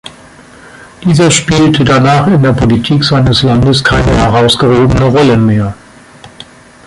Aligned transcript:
Dieser 1.03 1.29
spielte 1.29 1.83
danach 1.83 2.25
in 2.25 2.41
der 2.41 2.53
Politik 2.53 3.03
seines 3.03 3.43
Landes 3.43 3.83
keine 3.83 4.11
herausgehobene 4.17 5.03
Rolle 5.05 5.37
mehr. 5.37 5.75